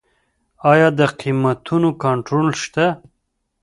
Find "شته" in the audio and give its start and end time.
2.63-2.85